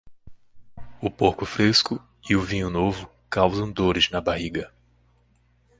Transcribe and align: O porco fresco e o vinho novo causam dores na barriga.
O 0.99 1.11
porco 1.11 1.45
fresco 1.45 2.01
e 2.27 2.35
o 2.35 2.41
vinho 2.41 2.71
novo 2.71 3.07
causam 3.29 3.71
dores 3.71 4.09
na 4.09 4.19
barriga. 4.19 4.73